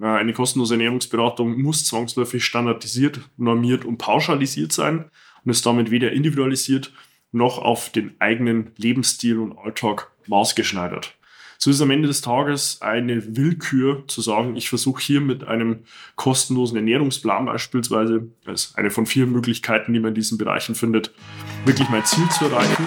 eine 0.00 0.32
kostenlose 0.32 0.74
Ernährungsberatung 0.74 1.60
muss 1.60 1.84
zwangsläufig 1.84 2.44
standardisiert, 2.44 3.20
normiert 3.36 3.84
und 3.84 3.98
pauschalisiert 3.98 4.72
sein 4.72 5.10
und 5.44 5.50
ist 5.50 5.66
damit 5.66 5.90
weder 5.90 6.12
individualisiert 6.12 6.92
noch 7.32 7.58
auf 7.58 7.90
den 7.90 8.14
eigenen 8.18 8.72
Lebensstil 8.76 9.38
und 9.38 9.56
Alltag 9.58 10.10
maßgeschneidert. 10.26 11.14
So 11.58 11.70
ist 11.70 11.82
am 11.82 11.90
Ende 11.90 12.08
des 12.08 12.22
Tages 12.22 12.80
eine 12.80 13.36
Willkür 13.36 14.04
zu 14.08 14.22
sagen, 14.22 14.56
ich 14.56 14.70
versuche 14.70 15.02
hier 15.02 15.20
mit 15.20 15.44
einem 15.44 15.80
kostenlosen 16.16 16.78
Ernährungsplan 16.78 17.44
beispielsweise, 17.44 18.28
als 18.46 18.74
eine 18.76 18.90
von 18.90 19.04
vier 19.04 19.26
Möglichkeiten, 19.26 19.92
die 19.92 20.00
man 20.00 20.08
in 20.08 20.14
diesen 20.14 20.38
Bereichen 20.38 20.74
findet, 20.74 21.12
wirklich 21.66 21.90
mein 21.90 22.06
Ziel 22.06 22.26
zu 22.30 22.46
erreichen. 22.46 22.86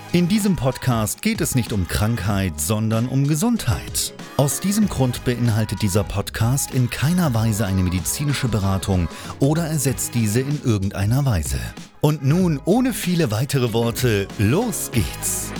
In 0.13 0.27
diesem 0.27 0.57
Podcast 0.57 1.21
geht 1.21 1.39
es 1.39 1.55
nicht 1.55 1.71
um 1.71 1.87
Krankheit, 1.87 2.59
sondern 2.59 3.07
um 3.07 3.29
Gesundheit. 3.29 4.13
Aus 4.35 4.59
diesem 4.59 4.89
Grund 4.89 5.23
beinhaltet 5.23 5.81
dieser 5.81 6.03
Podcast 6.03 6.73
in 6.73 6.89
keiner 6.89 7.33
Weise 7.33 7.65
eine 7.65 7.81
medizinische 7.81 8.49
Beratung 8.49 9.07
oder 9.39 9.63
ersetzt 9.67 10.13
diese 10.13 10.41
in 10.41 10.61
irgendeiner 10.65 11.25
Weise. 11.25 11.61
Und 12.01 12.25
nun, 12.25 12.59
ohne 12.65 12.91
viele 12.91 13.31
weitere 13.31 13.71
Worte, 13.71 14.27
los 14.37 14.91
geht's! 14.91 15.53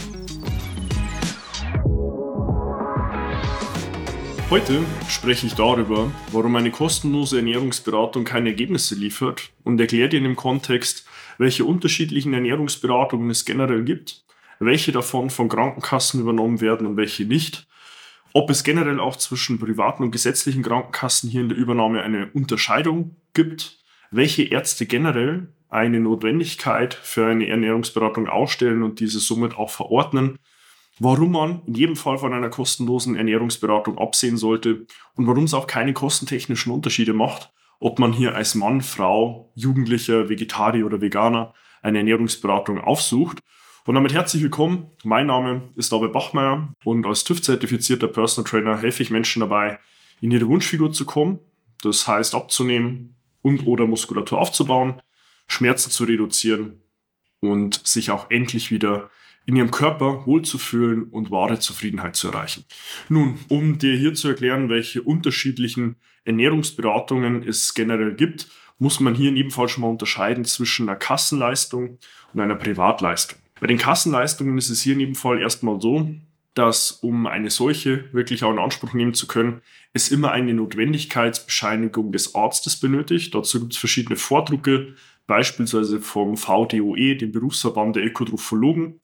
Heute 4.50 4.82
spreche 5.08 5.48
ich 5.48 5.54
darüber, 5.54 6.12
warum 6.34 6.58
eine 6.58 6.72
kostenlose 6.72 7.38
Ernährungsberatung 7.38 8.26
keine 8.26 8.50
Ergebnisse 8.50 8.96
liefert 8.96 9.50
und 9.64 9.80
erkläre 9.80 10.10
dir 10.10 10.18
in 10.18 10.26
dem 10.26 10.36
Kontext, 10.36 11.06
welche 11.38 11.64
unterschiedlichen 11.64 12.34
Ernährungsberatungen 12.34 13.30
es 13.30 13.46
generell 13.46 13.86
gibt 13.86 14.26
welche 14.62 14.92
davon 14.92 15.30
von 15.30 15.50
Krankenkassen 15.50 16.22
übernommen 16.22 16.62
werden 16.62 16.88
und 16.88 16.98
welche 16.98 17.26
nicht. 17.26 17.68
Ob 18.34 18.50
es 18.50 18.64
generell 18.64 19.00
auch 19.00 19.18
zwischen 19.18 19.60
privaten 19.60 20.04
und 20.04 20.12
gesetzlichen 20.12 20.64
Krankenkassen 20.64 21.30
hier 21.30 21.42
in 21.42 21.50
der 21.50 21.58
Übernahme 21.58 22.02
eine 22.02 22.30
Unterscheidung 22.34 23.18
gibt, 23.34 23.80
welche 24.12 24.44
Ärzte 24.44 24.86
generell 24.86 25.52
eine 25.70 26.00
Notwendigkeit 26.00 26.94
für 26.94 27.28
eine 27.28 27.48
Ernährungsberatung 27.48 28.28
ausstellen 28.28 28.84
und 28.84 29.00
diese 29.00 29.20
somit 29.20 29.58
auch 29.58 29.70
verordnen, 29.70 30.38
warum 31.00 31.32
man 31.32 31.62
in 31.66 31.74
jedem 31.74 31.96
Fall 31.96 32.18
von 32.18 32.34
einer 32.34 32.50
kostenlosen 32.50 33.16
Ernährungsberatung 33.16 33.98
absehen 33.98 34.38
sollte 34.38 34.86
und 35.16 35.28
warum 35.28 35.46
es 35.46 35.54
auch 35.54 35.68
keine 35.68 35.94
kostentechnischen 35.94 36.72
Unterschiede 36.72 37.14
macht, 37.14 37.52
ob 37.80 38.00
man 38.00 38.14
hier 38.14 38.36
als 38.36 38.54
Mann, 38.54 38.82
Frau, 38.82 39.52
Jugendlicher, 39.56 40.30
Vegetarier 40.30 40.86
oder 40.86 41.02
Veganer 41.02 41.54
eine 41.82 41.98
Ernährungsberatung 42.00 42.80
aufsucht 42.80 43.40
und 43.86 43.96
damit 43.96 44.14
herzlich 44.14 44.44
willkommen. 44.44 44.92
Mein 45.04 45.28
Name 45.28 45.70
ist 45.76 45.92
David 45.92 46.14
Bachmeier 46.14 46.74
und 46.84 47.06
als 47.06 47.24
TÜV-zertifizierter 47.24 48.08
Personal 48.08 48.50
Trainer 48.50 48.78
helfe 48.78 49.02
ich 49.02 49.10
Menschen 49.10 49.40
dabei, 49.40 49.80
in 50.22 50.32
ihre 50.32 50.48
Wunschfigur 50.48 50.92
zu 50.92 51.06
kommen. 51.06 51.40
Das 51.82 52.08
heißt, 52.08 52.36
abzunehmen 52.36 53.16
und 53.42 53.66
oder 53.66 53.88
Muskulatur 53.88 54.40
aufzubauen, 54.40 55.02
Schmerzen 55.48 55.90
zu 55.90 56.04
reduzieren 56.04 56.82
und 57.40 57.86
sich 57.88 58.12
auch 58.12 58.30
endlich 58.30 58.70
wieder 58.70 59.10
in 59.48 59.56
ihrem 59.56 59.72
Körper 59.72 60.28
wohlzufühlen 60.28 61.06
und 61.06 61.32
wahre 61.32 61.58
Zufriedenheit 61.58 62.16
zu 62.16 62.28
erreichen. 62.28 62.66
Nun, 63.10 63.40
um 63.50 63.80
dir 63.80 63.98
hier 63.98 64.14
zu 64.14 64.28
erklären, 64.28 64.70
welche 64.70 65.02
unterschiedlichen 65.02 65.96
Ernährungsberatungen 66.24 67.42
es 67.42 67.74
generell 67.74 68.14
gibt, 68.14 68.48
muss 68.78 69.00
man 69.00 69.16
hier 69.16 69.30
in 69.30 69.38
jedem 69.38 69.52
Fall 69.52 69.70
schon 69.70 69.82
mal 69.82 69.90
unterscheiden 69.90 70.46
zwischen 70.46 70.88
einer 70.88 70.98
Kassenleistung 70.98 71.98
und 72.34 72.40
einer 72.40 72.56
Privatleistung. 72.56 73.40
Bei 73.62 73.68
den 73.68 73.78
Kassenleistungen 73.78 74.58
ist 74.58 74.72
es 74.72 74.82
hier 74.82 74.94
in 74.94 75.02
jedem 75.02 75.16
Fall 75.16 75.40
erstmal 75.40 75.80
so, 75.80 76.10
dass 76.56 76.92
um 76.92 77.28
eine 77.28 77.52
solche 77.52 78.12
wirklich 78.12 78.44
auch 78.44 78.52
in 78.52 78.58
Anspruch 78.58 78.94
nehmen 78.94 79.14
zu 79.14 79.28
können, 79.28 79.62
es 79.94 80.10
immer 80.10 80.32
eine 80.32 80.56
Notwendigkeitsbescheinigung 80.56 82.12
des 82.12 82.34
Arztes 82.34 82.78
benötigt. 82.80 83.36
Dazu 83.36 83.60
gibt 83.60 83.74
es 83.74 83.78
verschiedene 83.78 84.16
Vordrucke, 84.16 84.96
beispielsweise 85.28 86.02
vom 86.02 86.38
VDOE, 86.38 87.16
dem 87.16 87.32
Berufsverband 87.32 87.98
der 87.98 88.04
Ökotrophologen. 88.04 89.00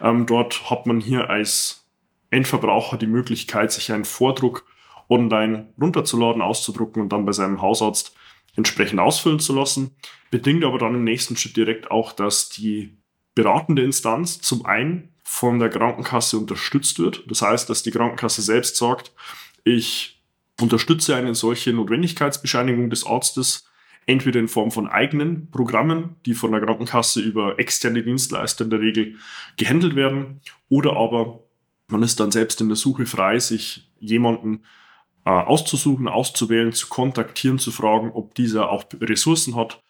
Ähm, 0.00 0.24
dort 0.24 0.70
hat 0.70 0.86
man 0.86 1.00
hier 1.00 1.28
als 1.28 1.86
Endverbraucher 2.30 2.96
die 2.96 3.06
Möglichkeit, 3.06 3.72
sich 3.72 3.92
einen 3.92 4.06
Vordruck 4.06 4.64
online 5.10 5.68
runterzuladen, 5.78 6.40
auszudrucken 6.40 7.02
und 7.02 7.12
dann 7.12 7.26
bei 7.26 7.32
seinem 7.32 7.60
Hausarzt 7.60 8.16
entsprechend 8.56 9.00
ausfüllen 9.00 9.38
zu 9.38 9.54
lassen. 9.54 9.96
Bedingt 10.30 10.64
aber 10.64 10.78
dann 10.78 10.94
im 10.94 11.04
nächsten 11.04 11.36
Schritt 11.36 11.58
direkt 11.58 11.90
auch, 11.90 12.12
dass 12.12 12.48
die 12.48 12.97
beratende 13.38 13.84
Instanz 13.84 14.40
zum 14.40 14.66
einen 14.66 15.10
von 15.22 15.60
der 15.60 15.68
Krankenkasse 15.68 16.36
unterstützt 16.36 16.98
wird. 16.98 17.22
Das 17.28 17.40
heißt, 17.40 17.70
dass 17.70 17.84
die 17.84 17.92
Krankenkasse 17.92 18.42
selbst 18.42 18.74
sagt, 18.74 19.12
ich 19.62 20.20
unterstütze 20.60 21.14
eine 21.14 21.36
solche 21.36 21.72
Notwendigkeitsbescheinigung 21.72 22.90
des 22.90 23.06
Arztes 23.06 23.70
entweder 24.06 24.40
in 24.40 24.48
Form 24.48 24.72
von 24.72 24.88
eigenen 24.88 25.52
Programmen, 25.52 26.16
die 26.26 26.34
von 26.34 26.50
der 26.50 26.60
Krankenkasse 26.62 27.20
über 27.20 27.60
externe 27.60 28.02
Dienstleister 28.02 28.64
in 28.64 28.70
der 28.70 28.80
Regel 28.80 29.14
gehandelt 29.56 29.94
werden, 29.94 30.40
oder 30.68 30.96
aber 30.96 31.44
man 31.86 32.02
ist 32.02 32.18
dann 32.18 32.32
selbst 32.32 32.60
in 32.60 32.66
der 32.66 32.76
Suche 32.76 33.06
frei, 33.06 33.38
sich 33.38 33.88
jemanden 34.00 34.64
äh, 35.24 35.30
auszusuchen, 35.30 36.08
auszuwählen, 36.08 36.72
zu 36.72 36.88
kontaktieren, 36.88 37.60
zu 37.60 37.70
fragen, 37.70 38.10
ob 38.10 38.34
dieser 38.34 38.70
auch 38.70 38.84
Ressourcen 39.00 39.54
hat, 39.54 39.80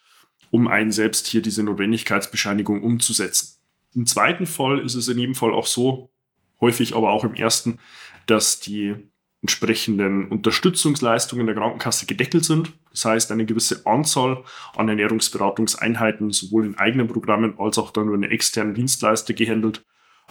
um 0.50 0.68
einen 0.68 0.92
selbst 0.92 1.26
hier 1.26 1.42
diese 1.42 1.62
Notwendigkeitsbescheinigung 1.62 2.82
umzusetzen. 2.82 3.58
Im 3.94 4.06
zweiten 4.06 4.46
Fall 4.46 4.80
ist 4.80 4.94
es 4.94 5.08
in 5.08 5.18
jedem 5.18 5.34
Fall 5.34 5.52
auch 5.52 5.66
so, 5.66 6.10
häufig 6.60 6.94
aber 6.94 7.10
auch 7.10 7.24
im 7.24 7.34
ersten, 7.34 7.78
dass 8.26 8.60
die 8.60 8.94
entsprechenden 9.40 10.28
Unterstützungsleistungen 10.28 11.46
der 11.46 11.54
Krankenkasse 11.54 12.06
gedeckelt 12.06 12.44
sind. 12.44 12.72
Das 12.90 13.04
heißt, 13.04 13.30
eine 13.30 13.46
gewisse 13.46 13.86
Anzahl 13.86 14.42
an 14.76 14.88
Ernährungsberatungseinheiten 14.88 16.30
sowohl 16.32 16.66
in 16.66 16.76
eigenen 16.76 17.06
Programmen 17.06 17.54
als 17.58 17.78
auch 17.78 17.92
dann 17.92 18.08
über 18.08 18.16
eine 18.16 18.30
externe 18.30 18.74
Dienstleister 18.74 19.34
gehandelt 19.34 19.84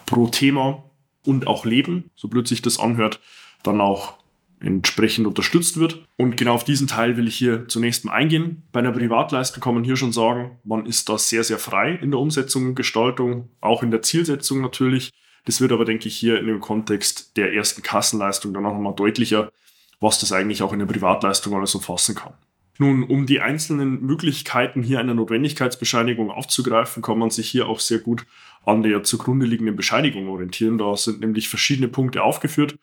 pro 0.05 0.27
Thema 0.27 0.83
und 1.25 1.47
auch 1.47 1.65
Leben, 1.65 2.11
so 2.15 2.27
blöd 2.27 2.47
sich 2.47 2.61
das 2.61 2.79
anhört, 2.79 3.21
dann 3.63 3.79
auch 3.79 4.16
entsprechend 4.59 5.27
unterstützt 5.27 5.77
wird. 5.77 6.05
Und 6.17 6.37
genau 6.37 6.53
auf 6.53 6.63
diesen 6.63 6.87
Teil 6.87 7.17
will 7.17 7.27
ich 7.27 7.35
hier 7.35 7.67
zunächst 7.67 8.05
mal 8.05 8.13
eingehen. 8.13 8.63
Bei 8.71 8.79
einer 8.79 8.91
Privatleistung 8.91 9.61
kann 9.61 9.75
man 9.75 9.83
hier 9.83 9.95
schon 9.95 10.13
sagen, 10.13 10.59
man 10.63 10.85
ist 10.85 11.09
da 11.09 11.17
sehr, 11.17 11.43
sehr 11.43 11.59
frei 11.59 11.99
in 12.01 12.11
der 12.11 12.19
Umsetzung 12.19 12.67
und 12.67 12.75
Gestaltung, 12.75 13.49
auch 13.61 13.83
in 13.83 13.91
der 13.91 14.01
Zielsetzung 14.01 14.61
natürlich. 14.61 15.11
Das 15.45 15.61
wird 15.61 15.71
aber, 15.71 15.85
denke 15.85 16.07
ich, 16.07 16.17
hier 16.17 16.39
in 16.39 16.47
dem 16.47 16.59
Kontext 16.59 17.37
der 17.37 17.53
ersten 17.53 17.81
Kassenleistung 17.81 18.53
dann 18.53 18.65
auch 18.65 18.73
nochmal 18.73 18.95
deutlicher, 18.95 19.51
was 19.99 20.19
das 20.19 20.31
eigentlich 20.31 20.61
auch 20.61 20.73
in 20.73 20.79
der 20.79 20.85
Privatleistung 20.87 21.55
alles 21.55 21.73
umfassen 21.75 22.15
kann. 22.15 22.33
Nun, 22.79 23.03
um 23.03 23.25
die 23.25 23.39
einzelnen 23.39 24.01
Möglichkeiten 24.01 24.83
hier 24.83 24.99
einer 24.99 25.15
Notwendigkeitsbescheinigung 25.15 26.29
aufzugreifen, 26.29 27.01
kann 27.01 27.17
man 27.17 27.31
sich 27.31 27.49
hier 27.49 27.67
auch 27.67 27.79
sehr 27.79 27.99
gut 27.99 28.25
an 28.65 28.83
der 28.83 29.03
zugrunde 29.03 29.45
liegenden 29.45 29.75
Bescheinigung 29.75 30.27
orientieren. 30.29 30.77
Da 30.77 30.95
sind 30.95 31.21
nämlich 31.21 31.49
verschiedene 31.49 31.87
Punkte 31.87 32.21
aufgeführt. 32.21 32.77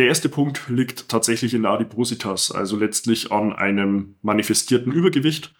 Der 0.00 0.08
erste 0.08 0.30
Punkt 0.30 0.62
liegt 0.70 1.10
tatsächlich 1.10 1.52
in 1.52 1.60
der 1.60 1.72
Adipositas, 1.72 2.50
also 2.50 2.78
letztlich 2.78 3.32
an 3.32 3.52
einem 3.52 4.14
manifestierten 4.22 4.94
Übergewicht. 4.94 5.52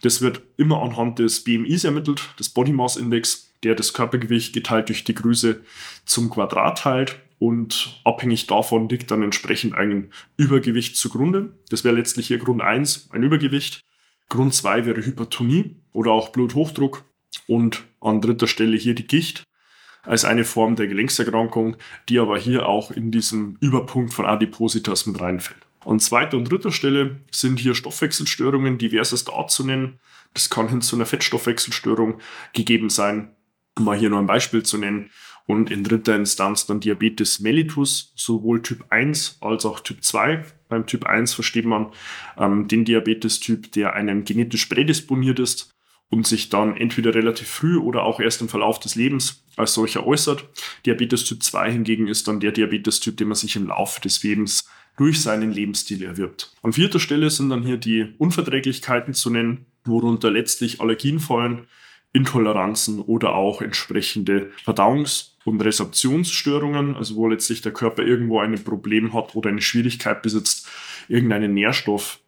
Das 0.00 0.22
wird 0.22 0.40
immer 0.56 0.80
anhand 0.80 1.18
des 1.18 1.44
BMIs 1.44 1.84
ermittelt, 1.84 2.22
des 2.38 2.48
Body 2.48 2.72
Mass 2.72 2.96
Index, 2.96 3.52
der 3.62 3.74
das 3.74 3.92
Körpergewicht 3.92 4.54
geteilt 4.54 4.88
durch 4.88 5.04
die 5.04 5.12
Größe 5.14 5.60
zum 6.06 6.30
Quadrat 6.30 6.78
teilt. 6.78 7.20
und 7.38 8.00
abhängig 8.04 8.46
davon 8.46 8.88
liegt 8.88 9.10
dann 9.10 9.22
entsprechend 9.22 9.74
ein 9.74 10.10
Übergewicht 10.38 10.96
zugrunde. 10.96 11.54
Das 11.68 11.84
wäre 11.84 11.94
letztlich 11.94 12.28
hier 12.28 12.38
Grund 12.38 12.62
1, 12.62 13.10
ein 13.12 13.22
Übergewicht. 13.22 13.82
Grund 14.30 14.54
2 14.54 14.86
wäre 14.86 15.04
Hypertonie 15.04 15.76
oder 15.92 16.12
auch 16.12 16.30
Bluthochdruck 16.30 17.04
und 17.46 17.84
an 18.00 18.22
dritter 18.22 18.46
Stelle 18.46 18.78
hier 18.78 18.94
die 18.94 19.06
Gicht 19.06 19.44
als 20.02 20.24
eine 20.24 20.44
Form 20.44 20.76
der 20.76 20.88
Gelenkserkrankung, 20.88 21.76
die 22.08 22.18
aber 22.18 22.38
hier 22.38 22.68
auch 22.68 22.90
in 22.90 23.10
diesem 23.10 23.56
Überpunkt 23.60 24.12
von 24.12 24.26
Adipositas 24.26 25.06
mit 25.06 25.20
reinfällt. 25.20 25.60
An 25.84 26.00
zweiter 26.00 26.36
und 26.36 26.50
dritter 26.50 26.70
Stelle 26.70 27.20
sind 27.30 27.58
hier 27.58 27.74
Stoffwechselstörungen 27.74 28.78
diversester 28.78 29.32
Art 29.34 29.50
zu 29.50 29.64
nennen. 29.64 29.98
Das 30.34 30.50
kann 30.50 30.68
hin 30.68 30.80
zu 30.80 30.96
einer 30.96 31.06
Fettstoffwechselstörung 31.06 32.20
gegeben 32.52 32.88
sein, 32.88 33.30
um 33.76 33.84
mal 33.84 33.98
hier 33.98 34.10
nur 34.10 34.20
ein 34.20 34.26
Beispiel 34.26 34.62
zu 34.62 34.78
nennen. 34.78 35.10
Und 35.46 35.72
in 35.72 35.82
dritter 35.82 36.14
Instanz 36.14 36.66
dann 36.66 36.78
Diabetes 36.78 37.40
mellitus, 37.40 38.12
sowohl 38.14 38.62
Typ 38.62 38.84
1 38.90 39.38
als 39.40 39.66
auch 39.66 39.80
Typ 39.80 40.04
2. 40.04 40.44
Beim 40.68 40.86
Typ 40.86 41.04
1 41.04 41.34
versteht 41.34 41.64
man 41.64 41.88
ähm, 42.38 42.68
den 42.68 42.84
Diabetes-Typ, 42.84 43.72
der 43.72 43.94
einem 43.94 44.24
genetisch 44.24 44.66
prädisponiert 44.66 45.40
ist 45.40 45.74
und 46.12 46.26
sich 46.26 46.50
dann 46.50 46.76
entweder 46.76 47.14
relativ 47.14 47.48
früh 47.48 47.78
oder 47.78 48.02
auch 48.02 48.20
erst 48.20 48.42
im 48.42 48.48
Verlauf 48.50 48.78
des 48.78 48.96
Lebens 48.96 49.42
als 49.56 49.72
solcher 49.72 50.06
äußert. 50.06 50.44
Diabetes 50.84 51.24
Typ 51.24 51.42
2 51.42 51.72
hingegen 51.72 52.06
ist 52.06 52.28
dann 52.28 52.38
der 52.38 52.52
Diabetes-Typ, 52.52 53.16
den 53.16 53.28
man 53.28 53.34
sich 53.34 53.56
im 53.56 53.68
Laufe 53.68 53.98
des 54.02 54.22
Lebens 54.22 54.68
durch 54.98 55.22
seinen 55.22 55.52
Lebensstil 55.52 56.04
erwirbt. 56.04 56.54
An 56.62 56.74
vierter 56.74 57.00
Stelle 57.00 57.30
sind 57.30 57.48
dann 57.48 57.62
hier 57.62 57.78
die 57.78 58.12
Unverträglichkeiten 58.18 59.14
zu 59.14 59.30
nennen, 59.30 59.64
worunter 59.86 60.30
letztlich 60.30 60.82
Allergien 60.82 61.18
fallen, 61.18 61.66
Intoleranzen 62.12 63.00
oder 63.00 63.34
auch 63.34 63.62
entsprechende 63.62 64.50
Verdauungs- 64.66 65.30
und 65.46 65.62
Resorptionsstörungen, 65.62 66.94
also 66.94 67.16
wo 67.16 67.26
letztlich 67.26 67.62
der 67.62 67.72
Körper 67.72 68.02
irgendwo 68.02 68.38
ein 68.38 68.62
Problem 68.62 69.14
hat 69.14 69.34
oder 69.34 69.48
eine 69.48 69.62
Schwierigkeit 69.62 70.20
besitzt, 70.20 70.68
irgendeinen 71.08 71.54
Nährstoff 71.54 72.18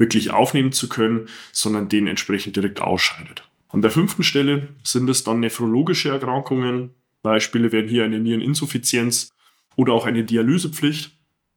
wirklich 0.00 0.32
aufnehmen 0.32 0.72
zu 0.72 0.88
können, 0.88 1.28
sondern 1.52 1.88
den 1.88 2.08
entsprechend 2.08 2.56
direkt 2.56 2.80
ausscheidet. 2.80 3.48
An 3.68 3.82
der 3.82 3.92
fünften 3.92 4.24
Stelle 4.24 4.68
sind 4.82 5.08
es 5.08 5.22
dann 5.22 5.38
nephrologische 5.38 6.08
Erkrankungen. 6.08 6.90
Beispiele 7.22 7.70
wären 7.70 7.86
hier 7.86 8.04
eine 8.04 8.18
Niereninsuffizienz 8.18 9.30
oder 9.76 9.92
auch 9.92 10.06
eine 10.06 10.24
Dialysepflicht. 10.24 11.12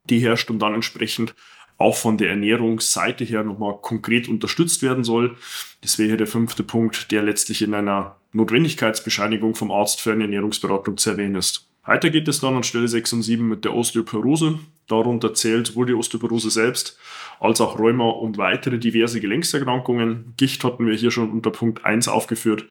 Die 0.10 0.20
herrscht 0.20 0.52
und 0.52 0.60
dann 0.60 0.76
entsprechend 0.76 1.34
auch 1.78 1.96
von 1.96 2.18
der 2.18 2.30
Ernährungsseite 2.30 3.24
her 3.24 3.44
nochmal 3.44 3.80
konkret 3.82 4.28
unterstützt 4.28 4.84
werden 4.84 5.04
soll. 5.04 5.36
Das 5.82 5.98
wäre 5.98 6.10
hier 6.10 6.18
der 6.18 6.28
fünfte 6.28 6.64
Punkt, 6.64 7.12
der 7.12 7.24
letztlich 7.24 7.62
in 7.62 7.74
einer 7.74 8.18
Notwendigkeitsbescheinigung 8.34 9.56
vom 9.56 9.72
Arzt 9.72 10.02
für 10.02 10.12
eine 10.12 10.26
Ernährungsberatung 10.26 10.98
zu 10.98 11.12
erwähnen 11.12 11.36
ist. 11.36 11.68
Weiter 11.86 12.10
geht 12.10 12.28
es 12.28 12.40
dann 12.40 12.56
an 12.56 12.64
Stelle 12.64 12.88
6 12.88 13.14
und 13.14 13.24
7 13.24 13.48
mit 13.48 13.66
der 13.66 13.74
Osteoporose. 13.74 14.60
Darunter 14.88 15.34
zählt 15.34 15.68
sowohl 15.68 15.86
die 15.86 15.94
Osteoporose 15.94 16.50
selbst 16.50 16.98
als 17.40 17.62
auch 17.62 17.80
Rheuma 17.80 18.10
und 18.10 18.38
weitere 18.38 18.78
diverse 18.78 19.20
Gelenkserkrankungen. 19.20 20.34
Gicht 20.38 20.64
hatten 20.64 20.86
wir 20.86 20.96
hier 20.96 21.12
schon 21.12 21.32
unter 21.32 21.52
Punkt 21.52 21.86
1 21.86 22.08
aufgeführt. 22.08 22.68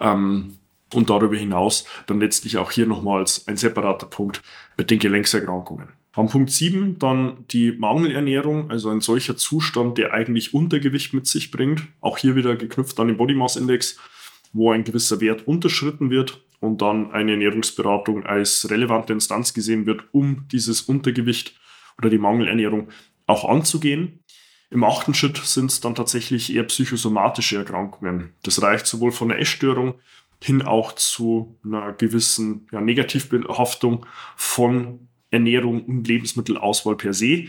Ähm, 0.00 0.58
und 0.94 1.10
darüber 1.10 1.36
hinaus 1.36 1.84
dann 2.06 2.20
letztlich 2.20 2.56
auch 2.56 2.70
hier 2.70 2.86
nochmals 2.86 3.46
ein 3.46 3.56
separater 3.56 4.06
Punkt 4.06 4.42
mit 4.76 4.90
den 4.90 4.98
Gelenkserkrankungen. 4.98 5.88
Am 6.12 6.28
Punkt 6.28 6.50
7 6.50 6.98
dann 6.98 7.44
die 7.50 7.72
Mangelernährung, 7.72 8.70
also 8.70 8.88
ein 8.88 9.00
solcher 9.00 9.36
Zustand, 9.36 9.98
der 9.98 10.14
eigentlich 10.14 10.54
Untergewicht 10.54 11.12
mit 11.12 11.26
sich 11.26 11.50
bringt. 11.50 11.82
Auch 12.00 12.18
hier 12.18 12.34
wieder 12.34 12.56
geknüpft 12.56 12.98
an 12.98 13.08
den 13.08 13.18
Body 13.18 13.34
Mass 13.34 13.56
Index, 13.56 13.98
wo 14.52 14.72
ein 14.72 14.82
gewisser 14.84 15.20
Wert 15.20 15.46
unterschritten 15.46 16.10
wird 16.10 16.42
und 16.60 16.82
dann 16.82 17.12
eine 17.12 17.32
Ernährungsberatung 17.32 18.24
als 18.24 18.68
relevante 18.70 19.12
Instanz 19.12 19.54
gesehen 19.54 19.86
wird, 19.86 20.02
um 20.12 20.46
dieses 20.50 20.82
Untergewicht 20.82 21.58
oder 21.98 22.10
die 22.10 22.18
Mangelernährung 22.18 22.88
auch 23.26 23.48
anzugehen. 23.48 24.24
Im 24.70 24.84
achten 24.84 25.14
Schritt 25.14 25.38
sind 25.38 25.70
es 25.70 25.80
dann 25.80 25.94
tatsächlich 25.94 26.54
eher 26.54 26.64
psychosomatische 26.64 27.56
Erkrankungen. 27.56 28.34
Das 28.42 28.60
reicht 28.60 28.86
sowohl 28.86 29.12
von 29.12 29.30
einer 29.30 29.40
Essstörung 29.40 29.94
hin 30.42 30.62
auch 30.62 30.92
zu 30.92 31.58
einer 31.64 31.92
gewissen 31.92 32.68
ja, 32.70 32.80
Negativbehaftung 32.80 34.06
von 34.36 35.08
Ernährung 35.30 35.84
und 35.84 36.06
Lebensmittelauswahl 36.06 36.96
per 36.96 37.12
se. 37.12 37.46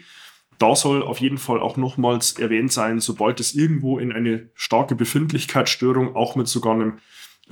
Da 0.58 0.76
soll 0.76 1.04
auf 1.04 1.20
jeden 1.20 1.38
Fall 1.38 1.60
auch 1.60 1.78
nochmals 1.78 2.34
erwähnt 2.34 2.74
sein, 2.74 3.00
sobald 3.00 3.40
es 3.40 3.56
irgendwo 3.56 4.00
in 4.00 4.12
eine 4.12 4.50
starke 4.56 4.96
Befindlichkeitsstörung, 4.96 6.16
auch 6.16 6.36
mit 6.36 6.48
sogar 6.48 6.74
einem 6.74 7.00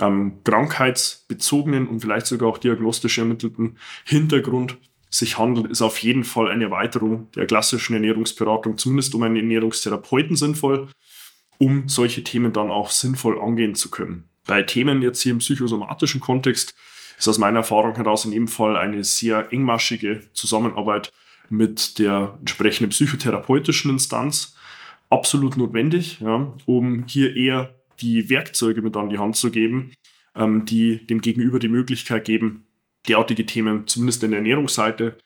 ähm, 0.00 0.38
krankheitsbezogenen 0.44 1.88
und 1.88 2.00
vielleicht 2.00 2.26
sogar 2.26 2.48
auch 2.48 2.58
diagnostisch 2.58 3.18
ermittelten 3.18 3.76
Hintergrund 4.04 4.78
sich 5.10 5.38
handelt, 5.38 5.70
ist 5.70 5.82
auf 5.82 5.98
jeden 5.98 6.24
Fall 6.24 6.50
eine 6.50 6.64
Erweiterung 6.64 7.30
der 7.32 7.46
klassischen 7.46 7.94
Ernährungsberatung, 7.94 8.76
zumindest 8.76 9.14
um 9.14 9.22
einen 9.22 9.36
Ernährungstherapeuten 9.36 10.36
sinnvoll, 10.36 10.88
um 11.58 11.88
solche 11.88 12.22
Themen 12.24 12.52
dann 12.52 12.70
auch 12.70 12.90
sinnvoll 12.90 13.40
angehen 13.40 13.74
zu 13.74 13.90
können. 13.90 14.28
Bei 14.46 14.62
Themen 14.62 15.02
jetzt 15.02 15.22
hier 15.22 15.32
im 15.32 15.38
psychosomatischen 15.38 16.20
Kontext 16.20 16.74
ist 17.18 17.28
aus 17.28 17.38
meiner 17.38 17.58
Erfahrung 17.58 17.96
heraus 17.96 18.24
in 18.24 18.32
jedem 18.32 18.48
Fall 18.48 18.76
eine 18.76 19.02
sehr 19.02 19.52
engmaschige 19.52 20.22
Zusammenarbeit 20.32 21.12
mit 21.50 21.98
der 21.98 22.36
entsprechenden 22.40 22.90
psychotherapeutischen 22.90 23.90
Instanz 23.90 24.56
absolut 25.10 25.56
notwendig, 25.56 26.20
ja, 26.20 26.52
um 26.66 27.04
hier 27.06 27.34
eher 27.34 27.74
die 28.00 28.30
Werkzeuge 28.30 28.82
mit 28.82 28.96
an 28.96 29.10
die 29.10 29.18
Hand 29.18 29.36
zu 29.36 29.50
geben, 29.50 29.92
ähm, 30.34 30.64
die 30.64 31.06
dem 31.06 31.20
Gegenüber 31.20 31.58
die 31.58 31.68
Möglichkeit 31.68 32.24
geben, 32.24 32.66
derartige 33.08 33.46
Themen 33.46 33.86
zumindest 33.86 34.22
in 34.22 34.30
der 34.30 34.38
Ernährungsseite 34.38 35.18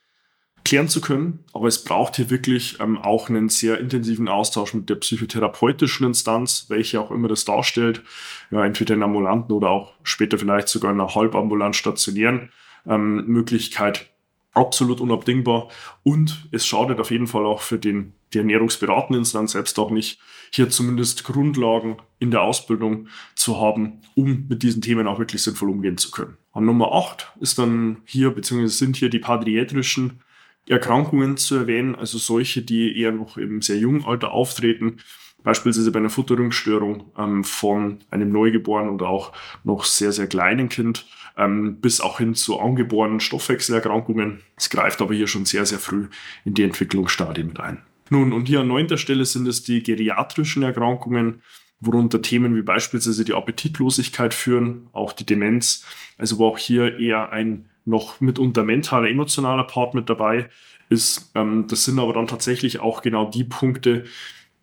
klären 0.65 0.89
zu 0.89 1.01
können. 1.01 1.45
Aber 1.53 1.67
es 1.67 1.85
braucht 1.85 2.17
hier 2.17 2.31
wirklich 2.31 2.79
ähm, 2.81 2.99
auch 2.99 3.29
einen 3.29 3.49
sehr 3.49 3.79
intensiven 3.79 4.29
Austausch 4.29 4.75
mit 4.75 4.89
der 4.89 4.97
psychotherapeutischen 4.97 6.07
Instanz, 6.07 6.67
welche 6.69 7.01
auch 7.01 7.11
immer 7.11 7.29
das 7.29 7.45
darstellt. 7.45 8.03
Ja, 8.51 8.65
entweder 8.65 8.95
in 8.95 9.03
ambulanten 9.03 9.53
oder 9.53 9.71
auch 9.71 9.95
später 10.03 10.39
vielleicht 10.39 10.69
sogar 10.69 10.93
in 10.93 11.01
einer 11.01 11.15
halbambulant 11.15 11.77
stationären 11.77 12.51
ähm, 12.87 13.27
Möglichkeit 13.27 14.12
absolut 14.53 15.01
unabdingbar. 15.01 15.69
Und 16.03 16.49
es 16.51 16.67
schadet 16.67 17.01
auf 17.01 17.11
jeden 17.11 17.27
Fall 17.27 17.45
auch 17.45 17.61
für 17.61 17.79
den 17.79 18.15
die 18.33 18.39
ernährungsberatende 18.39 19.19
Instanz 19.19 19.53
selbst 19.53 19.79
auch 19.79 19.91
nicht, 19.91 20.19
hier 20.53 20.71
zumindest 20.71 21.25
Grundlagen 21.25 21.97
in 22.19 22.31
der 22.31 22.43
Ausbildung 22.43 23.09
zu 23.35 23.61
haben, 23.61 24.01
um 24.15 24.47
mit 24.49 24.63
diesen 24.63 24.83
Themen 24.83 25.07
auch 25.07 25.19
wirklich 25.19 25.43
sinnvoll 25.43 25.71
umgehen 25.71 25.99
zu 25.99 26.11
können. 26.11 26.37
An 26.53 26.65
Nummer 26.65 26.93
8 26.93 27.33
ist 27.41 27.59
dann 27.59 27.99
hier, 28.05 28.31
beziehungsweise 28.31 28.75
sind 28.75 28.97
hier 28.97 29.09
die 29.09 29.19
padriatrischen 29.19 30.21
Erkrankungen 30.69 31.37
zu 31.37 31.57
erwähnen, 31.57 31.95
also 31.95 32.19
solche, 32.19 32.63
die 32.63 32.99
eher 32.99 33.13
noch 33.13 33.37
im 33.37 33.63
sehr 33.63 33.79
jungen 33.79 34.05
Alter 34.05 34.33
auftreten, 34.33 34.99
beispielsweise 35.43 35.93
bei 35.93 35.99
einer 35.99 36.11
Futterungsstörung 36.11 37.05
ähm, 37.19 37.45
von 37.45 37.99
einem 38.11 38.31
Neugeborenen 38.33 38.95
oder 38.95 39.09
auch 39.09 39.33
noch 39.65 39.85
sehr, 39.85 40.13
sehr 40.13 40.27
kleinen 40.27 40.69
Kind 40.69 41.07
ähm, 41.37 41.81
bis 41.81 42.01
auch 42.01 42.19
hin 42.19 42.35
zu 42.35 42.61
angeborenen 42.61 43.21
Stoffwechselerkrankungen. 43.21 44.41
Es 44.57 44.71
greift 44.71 45.01
aber 45.01 45.15
hier 45.15 45.27
schon 45.27 45.45
sehr, 45.45 45.67
sehr 45.67 45.79
früh 45.79 46.09
in 46.45 46.55
die 46.55 46.63
Entwicklungsstadien 46.63 47.49
mit 47.49 47.61
ein. 47.61 47.79
Nun, 48.11 48.33
und 48.33 48.47
hier 48.47 48.61
an 48.61 48.69
neunter 48.69 48.99
Stelle 48.99 49.25
sind 49.25 49.49
es 49.49 49.63
die 49.63 49.83
geriatrischen 49.83 50.63
Erkrankungen, 50.63 51.43
worunter 51.81 52.23
Themen 52.23 52.55
wie 52.55 52.63
beispielsweise 52.63 53.25
die 53.25 53.35
Appetitlosigkeit 53.35 54.35
führen, 54.35 54.89
auch 54.93 55.13
die 55.13 55.27
Demenz, 55.27 55.85
also 56.19 56.39
wo 56.39 56.47
auch 56.47 56.59
hier 56.59 56.99
eher 56.99 57.33
ein 57.33 57.69
noch 57.85 58.21
mitunter 58.21 58.63
mentaler, 58.63 59.09
emotionaler 59.09 59.65
Part 59.65 59.95
mit 59.95 60.09
dabei 60.09 60.49
ist. 60.89 61.33
Ähm, 61.35 61.67
das 61.69 61.85
sind 61.85 61.99
aber 61.99 62.13
dann 62.13 62.27
tatsächlich 62.27 62.81
auch 62.81 63.03
genau 63.03 63.29
die 63.29 63.45
Punkte, 63.45 64.05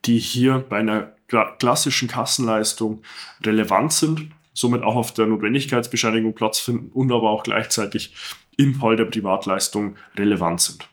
die 0.05 0.19
hier 0.19 0.59
bei 0.59 0.77
einer 0.79 1.13
klassischen 1.59 2.07
Kassenleistung 2.07 3.03
relevant 3.45 3.93
sind, 3.93 4.31
somit 4.53 4.83
auch 4.83 4.95
auf 4.95 5.13
der 5.13 5.27
Notwendigkeitsbescheinigung 5.27 6.33
Platz 6.33 6.59
finden 6.59 6.89
und 6.91 7.11
aber 7.11 7.29
auch 7.29 7.43
gleichzeitig 7.43 8.15
im 8.57 8.75
Fall 8.75 8.95
der 8.95 9.05
Privatleistung 9.05 9.95
relevant 10.17 10.61
sind. 10.61 10.89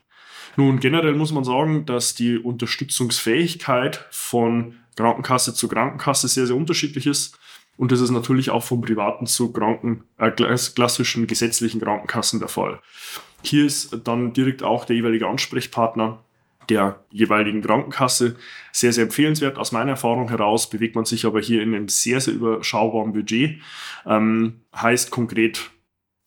Nun, 0.55 0.79
generell 0.79 1.13
muss 1.13 1.31
man 1.31 1.43
sagen, 1.43 1.85
dass 1.85 2.15
die 2.15 2.37
Unterstützungsfähigkeit 2.37 4.07
von 4.09 4.75
Krankenkasse 4.95 5.53
zu 5.53 5.67
Krankenkasse 5.67 6.27
sehr, 6.27 6.47
sehr 6.47 6.55
unterschiedlich 6.55 7.05
ist. 7.05 7.37
Und 7.77 7.91
das 7.91 8.01
ist 8.01 8.09
natürlich 8.09 8.49
auch 8.49 8.63
vom 8.63 8.81
privaten 8.81 9.27
zu 9.27 9.53
Kranken, 9.53 10.03
äh, 10.17 10.31
klassischen 10.31 11.27
gesetzlichen 11.27 11.79
Krankenkassen 11.79 12.39
der 12.39 12.47
Fall. 12.47 12.79
Hier 13.43 13.65
ist 13.65 13.95
dann 14.05 14.33
direkt 14.33 14.63
auch 14.63 14.85
der 14.85 14.95
jeweilige 14.95 15.27
Ansprechpartner 15.27 16.23
der 16.69 17.03
jeweiligen 17.11 17.61
Krankenkasse 17.61 18.35
sehr, 18.71 18.93
sehr 18.93 19.05
empfehlenswert. 19.05 19.57
Aus 19.57 19.71
meiner 19.71 19.91
Erfahrung 19.91 20.29
heraus 20.29 20.69
bewegt 20.69 20.95
man 20.95 21.05
sich 21.05 21.25
aber 21.25 21.41
hier 21.41 21.61
in 21.61 21.73
einem 21.73 21.87
sehr, 21.87 22.21
sehr 22.21 22.33
überschaubaren 22.33 23.13
Budget. 23.13 23.61
Ähm, 24.05 24.61
heißt 24.75 25.11
konkret 25.11 25.71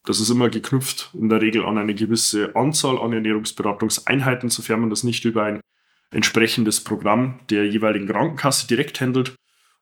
das 0.04 0.18
ist 0.18 0.30
immer 0.30 0.48
geknüpft 0.48 1.10
in 1.14 1.28
der 1.28 1.42
Regel 1.42 1.64
an 1.64 1.78
eine 1.78 1.94
gewisse 1.94 2.56
Anzahl 2.56 2.98
an 2.98 3.12
Ernährungsberatungseinheiten, 3.12 4.48
sofern 4.48 4.80
man 4.80 4.90
das 4.90 5.04
nicht 5.04 5.24
über 5.24 5.44
ein 5.44 5.60
entsprechendes 6.10 6.82
Programm 6.82 7.40
der 7.50 7.66
jeweiligen 7.66 8.08
Krankenkasse 8.08 8.66
direkt 8.66 9.00
handelt. 9.00 9.34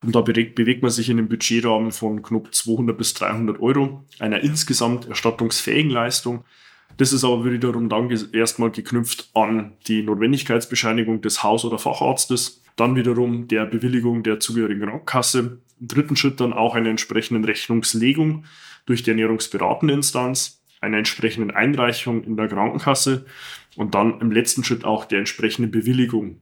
Und 0.05 0.15
da 0.15 0.21
bewegt 0.21 0.83
man 0.83 0.91
sich 0.91 1.09
in 1.09 1.19
einem 1.19 1.29
Budgetrahmen 1.29 1.93
von 1.93 2.23
knapp 2.23 2.55
200 2.55 2.97
bis 2.97 3.15
300 3.15 3.61
Euro 3.61 4.05
einer 4.19 4.41
insgesamt 4.41 5.09
erstattungsfähigen 5.09 5.91
Leistung. 5.91 6.45
Das 6.99 7.13
ist 7.13 7.25
aber 7.25 7.45
wiederum 7.45 7.89
dann 7.89 8.11
erstmal 8.33 8.73
geknüpft 8.73 9.31
an 9.33 9.73
die 9.87 10.03
Notwendigkeitsbescheinigung 10.03 11.23
des 11.23 11.45
Haus- 11.45 11.65
oder 11.65 11.79
Facharztes, 11.79 12.61
dann 12.75 12.97
wiederum 12.97 13.47
der 13.47 13.67
Bewilligung 13.67 14.25
der 14.25 14.41
zugehörigen 14.41 14.83
Krankenkasse, 14.83 15.61
im 15.81 15.89
dritten 15.89 16.17
Schritt 16.17 16.41
dann 16.41 16.53
auch 16.53 16.75
eine 16.75 16.91
entsprechende 16.91 17.47
Rechnungslegung 17.47 18.45
durch 18.85 19.05
die 19.05 19.11
ernährungsberatende 19.11 19.95
Instanz, 19.95 20.61
eine 20.81 20.99
entsprechende 20.99 21.55
Einreichung 21.55 22.25
in 22.25 22.37
der 22.37 22.49
Krankenkasse 22.49 23.27
und 23.77 23.95
dann 23.95 24.21
im 24.21 24.33
letzten 24.33 24.65
Schritt 24.65 24.85
auch 24.85 25.05
der 25.05 25.21
entsprechende 25.21 25.69
Bewilligung 25.69 26.41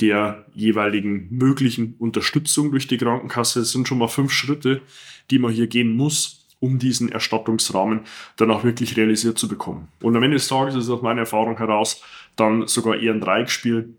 der 0.00 0.44
jeweiligen 0.52 1.28
möglichen 1.30 1.94
Unterstützung 1.98 2.70
durch 2.70 2.86
die 2.86 2.98
Krankenkasse. 2.98 3.60
Es 3.60 3.72
sind 3.72 3.88
schon 3.88 3.96
mal 3.96 4.08
fünf 4.08 4.30
Schritte, 4.30 4.82
die 5.30 5.38
man 5.38 5.52
hier 5.52 5.68
gehen 5.68 5.96
muss, 5.96 6.45
um 6.60 6.78
diesen 6.78 7.10
Erstattungsrahmen 7.10 8.00
dann 8.36 8.50
auch 8.50 8.64
wirklich 8.64 8.96
realisiert 8.96 9.38
zu 9.38 9.48
bekommen. 9.48 9.88
Und 10.02 10.16
am 10.16 10.22
Ende 10.22 10.36
des 10.36 10.48
Tages 10.48 10.74
ist 10.74 10.84
es 10.84 10.90
aus 10.90 11.02
meiner 11.02 11.20
Erfahrung 11.20 11.58
heraus 11.58 12.02
dann 12.34 12.66
sogar 12.66 12.96
eher 12.96 13.12
ein 13.12 13.20
Dreieckspiel, 13.20 13.94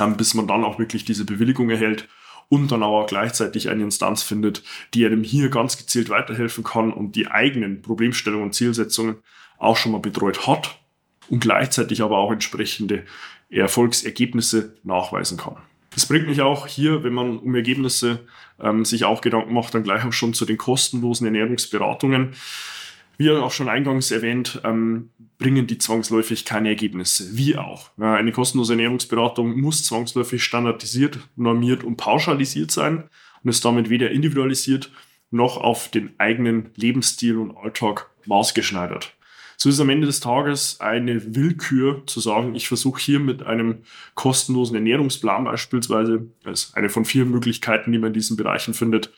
ähm, 0.00 0.16
bis 0.16 0.34
man 0.34 0.46
dann 0.46 0.64
auch 0.64 0.78
wirklich 0.78 1.04
diese 1.04 1.24
Bewilligung 1.24 1.70
erhält 1.70 2.08
und 2.48 2.72
dann 2.72 2.82
aber 2.82 3.06
gleichzeitig 3.06 3.68
eine 3.68 3.82
Instanz 3.82 4.22
findet, 4.22 4.62
die 4.94 5.04
einem 5.04 5.22
hier 5.22 5.50
ganz 5.50 5.76
gezielt 5.76 6.08
weiterhelfen 6.08 6.64
kann 6.64 6.92
und 6.92 7.14
die 7.14 7.30
eigenen 7.30 7.82
Problemstellungen 7.82 8.46
und 8.46 8.54
Zielsetzungen 8.54 9.16
auch 9.58 9.76
schon 9.76 9.92
mal 9.92 10.00
betreut 10.00 10.46
hat 10.46 10.78
und 11.28 11.40
gleichzeitig 11.40 12.02
aber 12.02 12.18
auch 12.18 12.32
entsprechende 12.32 13.04
Erfolgsergebnisse 13.50 14.76
nachweisen 14.82 15.36
kann. 15.36 15.56
Das 15.90 16.06
bringt 16.06 16.28
mich 16.28 16.40
auch 16.40 16.66
hier, 16.66 17.02
wenn 17.02 17.14
man 17.14 17.38
um 17.38 17.54
Ergebnisse 17.54 18.20
ähm, 18.60 18.84
sich 18.84 19.04
auch 19.04 19.20
Gedanken 19.20 19.54
macht, 19.54 19.74
dann 19.74 19.82
gleich 19.82 20.04
auch 20.04 20.12
schon 20.12 20.34
zu 20.34 20.44
den 20.44 20.58
kostenlosen 20.58 21.26
Ernährungsberatungen. 21.26 22.34
Wie 23.16 23.30
auch 23.30 23.50
schon 23.50 23.68
eingangs 23.68 24.12
erwähnt, 24.12 24.60
ähm, 24.64 25.10
bringen 25.38 25.66
die 25.66 25.78
zwangsläufig 25.78 26.44
keine 26.44 26.68
Ergebnisse. 26.68 27.36
Wie 27.36 27.56
auch. 27.56 27.90
Ja, 27.96 28.14
eine 28.14 28.30
kostenlose 28.30 28.74
Ernährungsberatung 28.74 29.60
muss 29.60 29.84
zwangsläufig 29.84 30.42
standardisiert, 30.42 31.18
normiert 31.34 31.82
und 31.82 31.96
pauschalisiert 31.96 32.70
sein 32.70 33.04
und 33.42 33.50
ist 33.50 33.64
damit 33.64 33.90
weder 33.90 34.10
individualisiert 34.10 34.92
noch 35.30 35.56
auf 35.56 35.90
den 35.90 36.10
eigenen 36.18 36.70
Lebensstil 36.76 37.36
und 37.38 37.56
Alltag 37.56 38.08
maßgeschneidert. 38.26 39.14
So 39.60 39.68
ist 39.68 39.80
am 39.80 39.90
Ende 39.90 40.06
des 40.06 40.20
Tages 40.20 40.80
eine 40.80 41.34
Willkür 41.34 42.06
zu 42.06 42.20
sagen, 42.20 42.54
ich 42.54 42.68
versuche 42.68 43.00
hier 43.00 43.18
mit 43.18 43.42
einem 43.42 43.78
kostenlosen 44.14 44.76
Ernährungsplan 44.76 45.42
beispielsweise, 45.42 46.28
als 46.44 46.74
eine 46.74 46.88
von 46.88 47.04
vier 47.04 47.24
Möglichkeiten, 47.24 47.90
die 47.90 47.98
man 47.98 48.08
in 48.08 48.14
diesen 48.14 48.36
Bereichen 48.36 48.72
findet, 48.72 49.12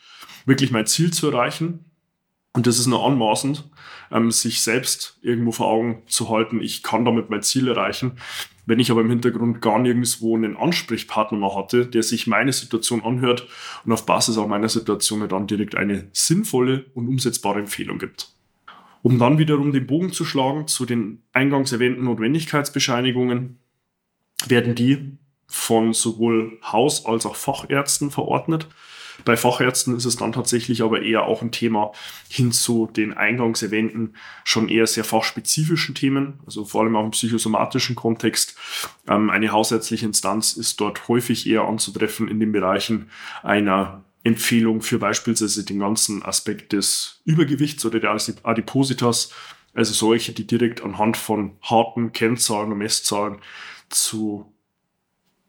wirklich 0.47 0.71
mein 0.71 0.87
Ziel 0.87 1.13
zu 1.13 1.29
erreichen. 1.29 1.85
Und 2.53 2.65
das 2.65 2.79
ist 2.79 2.87
nur 2.87 3.05
anmaßend, 3.05 3.69
ähm, 4.11 4.31
sich 4.31 4.61
selbst 4.61 5.19
irgendwo 5.21 5.51
vor 5.51 5.67
Augen 5.67 6.01
zu 6.07 6.29
halten, 6.29 6.59
ich 6.59 6.81
kann 6.81 7.05
damit 7.05 7.29
mein 7.29 7.43
Ziel 7.43 7.67
erreichen. 7.67 8.13
Wenn 8.65 8.79
ich 8.79 8.89
aber 8.89 9.01
im 9.01 9.11
Hintergrund 9.11 9.61
gar 9.61 9.77
nirgendwo 9.77 10.35
einen 10.35 10.57
Ansprechpartner 10.57 11.37
noch 11.37 11.55
hatte, 11.55 11.85
der 11.85 12.01
sich 12.01 12.25
meine 12.25 12.51
Situation 12.51 13.03
anhört 13.03 13.47
und 13.85 13.91
auf 13.91 14.07
Basis 14.07 14.39
auch 14.39 14.47
meiner 14.47 14.69
Situation 14.69 15.29
dann 15.29 15.45
direkt 15.45 15.75
eine 15.75 16.09
sinnvolle 16.13 16.85
und 16.95 17.07
umsetzbare 17.07 17.59
Empfehlung 17.59 17.99
gibt. 17.99 18.40
Um 19.03 19.17
dann 19.17 19.37
wiederum 19.37 19.71
den 19.71 19.87
Bogen 19.87 20.11
zu 20.11 20.25
schlagen 20.25 20.67
zu 20.67 20.85
den 20.85 21.23
eingangs 21.33 21.71
erwähnten 21.71 22.03
Notwendigkeitsbescheinigungen, 22.03 23.59
werden 24.47 24.75
die 24.75 25.17
von 25.47 25.93
sowohl 25.93 26.59
Haus- 26.63 27.05
als 27.05 27.25
auch 27.25 27.35
Fachärzten 27.35 28.11
verordnet. 28.11 28.67
Bei 29.25 29.37
Fachärzten 29.37 29.95
ist 29.95 30.05
es 30.05 30.15
dann 30.15 30.31
tatsächlich 30.31 30.81
aber 30.81 31.01
eher 31.01 31.25
auch 31.25 31.41
ein 31.41 31.51
Thema 31.51 31.91
hin 32.29 32.51
zu 32.51 32.87
den 32.87 33.13
eingangs 33.13 33.61
erwähnten, 33.61 34.13
schon 34.43 34.69
eher 34.69 34.87
sehr 34.87 35.03
fachspezifischen 35.03 35.93
Themen, 35.93 36.39
also 36.45 36.65
vor 36.65 36.81
allem 36.81 36.95
auch 36.95 37.03
im 37.03 37.11
psychosomatischen 37.11 37.95
Kontext. 37.95 38.55
Ähm, 39.07 39.29
eine 39.29 39.51
hausärztliche 39.51 40.05
Instanz 40.05 40.53
ist 40.53 40.79
dort 40.79 41.07
häufig 41.07 41.47
eher 41.47 41.63
anzutreffen 41.63 42.27
in 42.27 42.39
den 42.39 42.51
Bereichen 42.51 43.09
einer 43.43 44.03
Empfehlung 44.23 44.81
für 44.81 44.99
beispielsweise 44.99 45.65
den 45.65 45.79
ganzen 45.79 46.23
Aspekt 46.23 46.73
des 46.73 47.21
Übergewichts 47.25 47.85
oder 47.85 47.99
der 47.99 48.11
Adipositas, 48.43 49.31
also 49.73 49.93
solche, 49.93 50.33
die 50.33 50.45
direkt 50.45 50.83
anhand 50.83 51.17
von 51.17 51.57
harten 51.61 52.11
Kennzahlen 52.11 52.71
und 52.71 52.77
Messzahlen 52.77 53.39
zu 53.89 54.51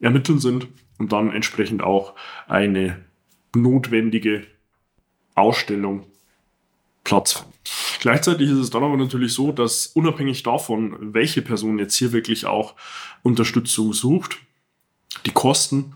ermitteln 0.00 0.38
sind 0.38 0.68
und 0.98 1.12
dann 1.12 1.32
entsprechend 1.32 1.82
auch 1.82 2.14
eine 2.46 3.04
notwendige 3.54 4.46
Ausstellung 5.34 6.06
Platz 7.04 7.32
finden. 7.32 7.52
Gleichzeitig 8.00 8.50
ist 8.50 8.58
es 8.58 8.70
dann 8.70 8.82
aber 8.82 8.96
natürlich 8.96 9.32
so, 9.32 9.52
dass 9.52 9.86
unabhängig 9.88 10.42
davon, 10.42 11.14
welche 11.14 11.42
Person 11.42 11.78
jetzt 11.78 11.96
hier 11.96 12.12
wirklich 12.12 12.46
auch 12.46 12.74
Unterstützung 13.22 13.92
sucht, 13.92 14.38
die 15.26 15.30
Kosten 15.30 15.94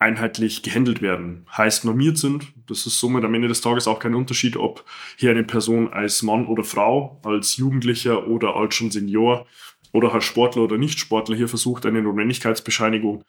einheitlich 0.00 0.62
gehandelt 0.62 1.02
werden, 1.02 1.46
heißt 1.56 1.84
normiert 1.84 2.16
sind. 2.18 2.46
Das 2.66 2.86
ist 2.86 2.98
somit 2.98 3.22
am 3.22 3.34
Ende 3.34 3.48
des 3.48 3.60
Tages 3.60 3.86
auch 3.86 3.98
kein 3.98 4.14
Unterschied, 4.14 4.56
ob 4.56 4.84
hier 5.16 5.30
eine 5.30 5.44
Person 5.44 5.92
als 5.92 6.22
Mann 6.22 6.46
oder 6.46 6.64
Frau, 6.64 7.20
als 7.22 7.58
Jugendlicher 7.58 8.26
oder 8.26 8.56
als 8.56 8.74
schon 8.74 8.90
Senior 8.90 9.46
oder 9.92 10.14
als 10.14 10.24
Sportler 10.24 10.62
oder 10.62 10.78
Nicht-Sportler 10.78 11.36
hier 11.36 11.48
versucht, 11.48 11.84
eine 11.84 12.02
Notwendigkeitsbescheinigung 12.02 13.22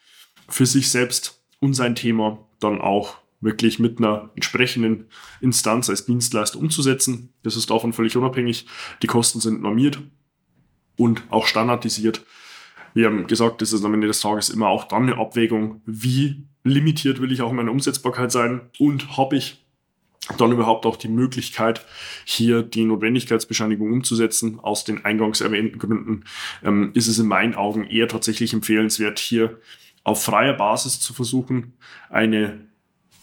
für 0.48 0.66
sich 0.66 0.90
selbst 0.90 1.44
und 1.60 1.74
sein 1.74 1.94
Thema 1.94 2.40
dann 2.60 2.80
auch 2.80 3.18
wirklich 3.42 3.80
mit 3.80 3.98
einer 3.98 4.30
entsprechenden 4.36 5.08
Instanz 5.42 5.90
als 5.90 6.06
Dienstleister 6.06 6.58
umzusetzen. 6.58 7.34
Das 7.44 7.58
ist 7.58 7.70
davon 7.70 7.92
völlig 7.92 8.16
unabhängig. 8.16 8.66
Die 9.02 9.08
Kosten 9.08 9.42
sind 9.42 9.62
normiert 9.62 10.00
und 10.96 11.24
auch 11.30 11.48
standardisiert. 11.48 12.24
Wir 12.94 13.08
haben 13.08 13.28
gesagt, 13.28 13.62
das 13.62 13.74
ist 13.74 13.86
am 13.86 13.94
Ende 13.94 14.08
des 14.08 14.22
Tages 14.22 14.50
immer 14.50 14.68
auch 14.68 14.86
dann 14.86 15.04
eine 15.04 15.18
Abwägung, 15.18 15.82
wie 15.86 16.44
limitiert 16.64 17.22
will 17.22 17.32
ich 17.32 17.42
auch 17.42 17.50
in 17.50 17.56
meiner 17.56 17.72
Umsetzbarkeit 17.72 18.32
sein 18.32 18.62
und 18.80 19.18
habe 19.18 19.38
ich 19.38 19.66
dann 20.38 20.52
überhaupt 20.52 20.86
auch 20.86 20.98
die 20.98 21.08
Möglichkeit, 21.08 21.86
hier 22.26 22.62
die 22.62 22.86
Notwendigkeitsbescheinigung 22.86 23.92
umzusetzen. 23.92 24.60
Aus 24.60 24.84
den 24.84 25.04
eingangs 25.04 25.42
erwähnten 25.42 25.80
Gründen 25.80 26.26
ähm, 26.64 26.92
ist 26.94 27.08
es 27.08 27.18
in 27.18 27.28
meinen 27.28 27.56
Augen 27.56 27.86
eher 27.86 28.08
tatsächlich 28.08 28.54
empfehlenswert, 28.54 29.20
hier 29.20 29.60
auf 30.04 30.24
freier 30.24 30.54
Basis 30.54 31.00
zu 31.00 31.14
versuchen, 31.14 31.74
eine 32.10 32.60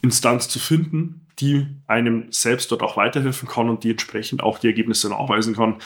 Instanz 0.03 0.49
zu 0.49 0.59
finden, 0.59 1.28
die 1.41 1.67
einem 1.87 2.27
selbst 2.31 2.71
dort 2.73 2.83
auch 2.83 2.97
weiterhelfen 2.97 3.49
kann 3.49 3.69
und 3.69 3.85
die 3.85 3.91
entsprechend 3.91 4.43
auch 4.43 4.59
die 4.59 4.67
Ergebnisse 4.67 5.09
nachweisen 5.09 5.55
kann. 5.55 5.77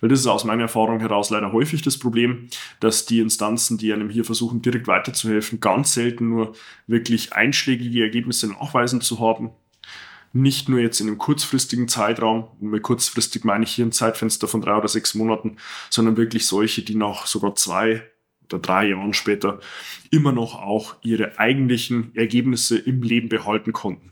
Weil 0.00 0.10
das 0.10 0.20
ist 0.20 0.26
aus 0.26 0.44
meiner 0.44 0.62
Erfahrung 0.62 1.00
heraus 1.00 1.30
leider 1.30 1.52
häufig 1.52 1.82
das 1.82 1.98
Problem, 1.98 2.48
dass 2.80 3.06
die 3.06 3.20
Instanzen, 3.20 3.78
die 3.78 3.92
einem 3.92 4.10
hier 4.10 4.24
versuchen, 4.24 4.62
direkt 4.62 4.86
weiterzuhelfen, 4.86 5.60
ganz 5.60 5.94
selten 5.94 6.28
nur 6.28 6.54
wirklich 6.86 7.32
einschlägige 7.32 8.02
Ergebnisse 8.02 8.48
nachweisen 8.48 9.00
zu 9.00 9.20
haben. 9.20 9.50
Nicht 10.34 10.68
nur 10.68 10.78
jetzt 10.78 11.00
in 11.00 11.06
einem 11.06 11.16
kurzfristigen 11.16 11.88
Zeitraum, 11.88 12.48
und 12.60 12.70
mit 12.70 12.82
kurzfristig 12.82 13.44
meine 13.44 13.64
ich 13.64 13.72
hier 13.72 13.86
ein 13.86 13.92
Zeitfenster 13.92 14.46
von 14.46 14.60
drei 14.60 14.76
oder 14.76 14.88
sechs 14.88 15.14
Monaten, 15.14 15.56
sondern 15.88 16.18
wirklich 16.18 16.46
solche, 16.46 16.82
die 16.82 16.96
nach 16.96 17.26
sogar 17.26 17.54
zwei 17.54 18.02
oder 18.44 18.60
drei 18.60 18.88
Jahren 18.88 19.14
später 19.14 19.60
immer 20.10 20.32
noch 20.32 20.60
auch 20.60 20.96
ihre 21.02 21.38
eigentlichen 21.38 22.14
Ergebnisse 22.14 22.78
im 22.78 23.02
Leben 23.02 23.28
behalten 23.28 23.72
konnten. 23.72 24.10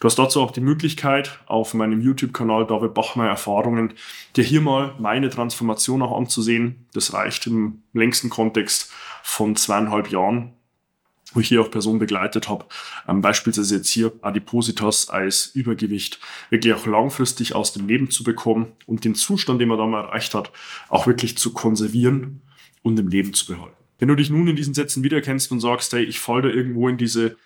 Du 0.00 0.06
hast 0.06 0.18
dazu 0.18 0.40
auch 0.40 0.50
die 0.50 0.62
Möglichkeit, 0.62 1.38
auf 1.44 1.74
meinem 1.74 2.00
YouTube-Kanal 2.00 2.66
David 2.66 2.94
Bachmeier 2.94 3.28
Erfahrungen, 3.28 3.92
dir 4.34 4.42
hier 4.42 4.62
mal 4.62 4.94
meine 4.98 5.28
Transformation 5.28 6.00
auch 6.00 6.16
anzusehen. 6.16 6.86
Das 6.94 7.12
reicht 7.12 7.46
im 7.46 7.82
längsten 7.92 8.30
Kontext 8.30 8.90
von 9.22 9.56
zweieinhalb 9.56 10.10
Jahren, 10.10 10.54
wo 11.34 11.40
ich 11.40 11.48
hier 11.48 11.60
auch 11.60 11.70
Personen 11.70 11.98
begleitet 11.98 12.48
habe, 12.48 12.64
ähm, 13.06 13.20
beispielsweise 13.20 13.76
jetzt 13.76 13.90
hier 13.90 14.10
Adipositas 14.22 15.10
als 15.10 15.48
Übergewicht 15.48 16.18
wirklich 16.48 16.72
auch 16.72 16.86
langfristig 16.86 17.54
aus 17.54 17.74
dem 17.74 17.86
Leben 17.86 18.10
zu 18.10 18.24
bekommen 18.24 18.72
und 18.86 19.04
den 19.04 19.14
Zustand, 19.14 19.60
den 19.60 19.68
man 19.68 19.76
da 19.76 19.86
mal 19.86 20.04
erreicht 20.04 20.34
hat, 20.34 20.50
auch 20.88 21.06
wirklich 21.06 21.36
zu 21.36 21.52
konservieren 21.52 22.40
und 22.82 22.98
im 22.98 23.08
Leben 23.08 23.34
zu 23.34 23.52
behalten. 23.52 23.76
Wenn 23.98 24.08
du 24.08 24.14
dich 24.14 24.30
nun 24.30 24.48
in 24.48 24.56
diesen 24.56 24.72
Sätzen 24.72 25.04
wiederkennst 25.04 25.52
und 25.52 25.60
sagst, 25.60 25.92
hey, 25.92 26.04
ich 26.04 26.20
falle 26.20 26.42
da 26.42 26.48
irgendwo 26.48 26.88
in 26.88 26.96
diese 26.96 27.36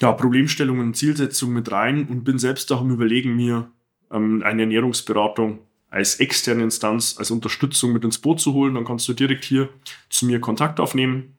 ja, 0.00 0.12
Problemstellungen 0.12 0.88
und 0.88 0.96
Zielsetzungen 0.96 1.54
mit 1.54 1.70
rein 1.70 2.06
und 2.06 2.24
bin 2.24 2.38
selbst 2.38 2.70
auch 2.72 2.80
am 2.80 2.90
Überlegen, 2.90 3.36
mir 3.36 3.70
ähm, 4.10 4.42
eine 4.44 4.62
Ernährungsberatung 4.62 5.60
als 5.90 6.16
externe 6.16 6.62
Instanz, 6.62 7.16
als 7.18 7.30
Unterstützung 7.30 7.92
mit 7.92 8.04
ins 8.04 8.18
Boot 8.18 8.40
zu 8.40 8.52
holen, 8.52 8.74
dann 8.74 8.84
kannst 8.84 9.08
du 9.08 9.12
direkt 9.12 9.44
hier 9.44 9.68
zu 10.10 10.26
mir 10.26 10.40
Kontakt 10.40 10.80
aufnehmen 10.80 11.36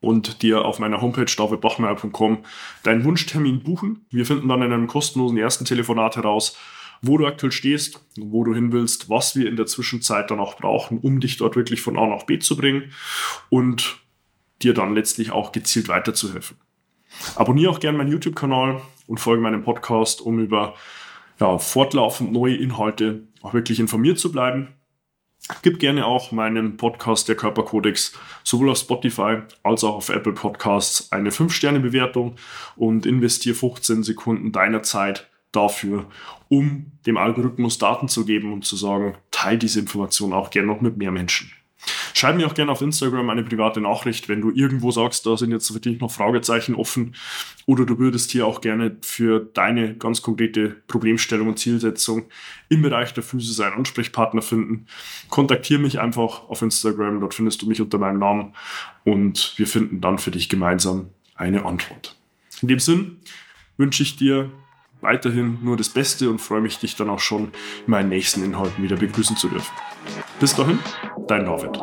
und 0.00 0.42
dir 0.42 0.64
auf 0.64 0.78
meiner 0.78 1.00
Homepage 1.00 1.24
davidbachmeier.com 1.24 2.44
deinen 2.82 3.04
Wunschtermin 3.04 3.62
buchen. 3.62 4.06
Wir 4.10 4.26
finden 4.26 4.48
dann 4.48 4.62
in 4.62 4.72
einem 4.72 4.88
kostenlosen 4.88 5.38
ersten 5.38 5.64
Telefonat 5.64 6.16
heraus, 6.16 6.56
wo 7.02 7.18
du 7.18 7.26
aktuell 7.26 7.52
stehst, 7.52 8.00
wo 8.18 8.44
du 8.44 8.54
hin 8.54 8.72
willst, 8.72 9.08
was 9.08 9.36
wir 9.36 9.48
in 9.48 9.56
der 9.56 9.66
Zwischenzeit 9.66 10.30
dann 10.30 10.40
auch 10.40 10.56
brauchen, 10.56 10.98
um 10.98 11.20
dich 11.20 11.36
dort 11.36 11.56
wirklich 11.56 11.80
von 11.80 11.98
A 11.98 12.06
nach 12.06 12.24
B 12.24 12.38
zu 12.38 12.56
bringen 12.56 12.92
und 13.50 13.98
dir 14.62 14.74
dann 14.74 14.94
letztlich 14.94 15.30
auch 15.32 15.52
gezielt 15.52 15.88
weiterzuhelfen. 15.88 16.56
Abonniere 17.34 17.70
auch 17.70 17.80
gerne 17.80 17.98
meinen 17.98 18.12
YouTube-Kanal 18.12 18.80
und 19.06 19.20
folge 19.20 19.42
meinem 19.42 19.62
Podcast, 19.62 20.20
um 20.20 20.38
über 20.38 20.74
ja, 21.40 21.58
fortlaufend 21.58 22.32
neue 22.32 22.56
Inhalte 22.56 23.22
auch 23.42 23.54
wirklich 23.54 23.80
informiert 23.80 24.18
zu 24.18 24.30
bleiben. 24.32 24.68
Gib 25.62 25.80
gerne 25.80 26.06
auch 26.06 26.30
meinem 26.30 26.76
Podcast 26.76 27.28
der 27.28 27.34
Körperkodex 27.34 28.12
sowohl 28.44 28.70
auf 28.70 28.78
Spotify 28.78 29.38
als 29.64 29.82
auch 29.82 29.96
auf 29.96 30.08
Apple 30.08 30.32
Podcasts 30.32 31.10
eine 31.10 31.30
5-Sterne-Bewertung 31.30 32.36
und 32.76 33.06
investiere 33.06 33.56
15 33.56 34.04
Sekunden 34.04 34.52
deiner 34.52 34.84
Zeit 34.84 35.28
dafür, 35.50 36.06
um 36.48 36.92
dem 37.06 37.16
Algorithmus 37.16 37.78
Daten 37.78 38.08
zu 38.08 38.24
geben 38.24 38.52
und 38.52 38.64
zu 38.64 38.76
sagen, 38.76 39.16
teile 39.32 39.58
diese 39.58 39.80
Information 39.80 40.32
auch 40.32 40.50
gerne 40.50 40.68
noch 40.68 40.80
mit 40.80 40.96
mehr 40.96 41.10
Menschen. 41.10 41.50
Schreib 42.14 42.36
mir 42.36 42.46
auch 42.46 42.54
gerne 42.54 42.70
auf 42.70 42.82
Instagram 42.82 43.30
eine 43.30 43.42
private 43.42 43.80
Nachricht, 43.80 44.28
wenn 44.28 44.40
du 44.40 44.50
irgendwo 44.50 44.90
sagst, 44.90 45.26
da 45.26 45.36
sind 45.36 45.50
jetzt 45.50 45.72
wirklich 45.74 46.00
noch 46.00 46.10
Fragezeichen 46.10 46.74
offen 46.74 47.16
oder 47.66 47.84
du 47.84 47.98
würdest 47.98 48.30
hier 48.30 48.46
auch 48.46 48.60
gerne 48.60 48.96
für 49.00 49.40
deine 49.40 49.96
ganz 49.96 50.22
konkrete 50.22 50.76
Problemstellung 50.86 51.48
und 51.48 51.58
Zielsetzung 51.58 52.26
im 52.68 52.82
Bereich 52.82 53.14
der 53.14 53.22
Physis 53.22 53.60
einen 53.60 53.74
Ansprechpartner 53.74 54.42
finden. 54.42 54.86
Kontaktiere 55.28 55.80
mich 55.80 56.00
einfach 56.00 56.48
auf 56.48 56.62
Instagram, 56.62 57.20
dort 57.20 57.34
findest 57.34 57.62
du 57.62 57.66
mich 57.66 57.80
unter 57.80 57.98
meinem 57.98 58.18
Namen 58.18 58.54
und 59.04 59.54
wir 59.56 59.66
finden 59.66 60.00
dann 60.00 60.18
für 60.18 60.30
dich 60.30 60.48
gemeinsam 60.48 61.08
eine 61.34 61.64
Antwort. 61.64 62.16
In 62.60 62.68
dem 62.68 62.78
Sinn 62.78 63.18
wünsche 63.76 64.02
ich 64.02 64.16
dir 64.16 64.50
weiterhin 65.02 65.58
nur 65.62 65.76
das 65.76 65.90
Beste 65.90 66.30
und 66.30 66.40
freue 66.40 66.60
mich, 66.60 66.78
dich 66.78 66.96
dann 66.96 67.10
auch 67.10 67.20
schon 67.20 67.52
in 67.86 67.90
meinen 67.90 68.08
nächsten 68.08 68.42
Inhalten 68.42 68.82
wieder 68.82 68.96
begrüßen 68.96 69.36
zu 69.36 69.48
dürfen. 69.48 69.72
Bis 70.40 70.54
dahin, 70.54 70.78
dein 71.28 71.44
David. 71.44 71.78